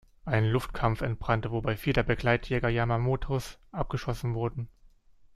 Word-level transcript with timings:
Ein 0.25 0.45
Luftkampf 0.45 1.01
entbrannte, 1.01 1.51
wobei 1.51 1.77
vier 1.77 1.93
der 1.93 2.01
Begleitjäger 2.01 2.69
Yamamotos 2.69 3.59
abgeschossen 3.71 4.33
wurden. 4.33 4.67